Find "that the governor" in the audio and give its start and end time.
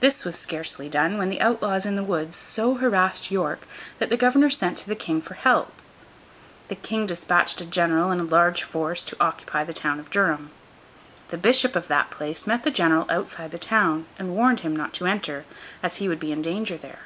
4.00-4.50